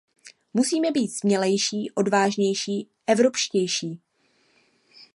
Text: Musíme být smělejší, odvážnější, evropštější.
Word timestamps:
Musíme 0.53 0.91
být 0.91 1.07
smělejší, 1.07 1.91
odvážnější, 1.91 2.87
evropštější. 3.07 4.01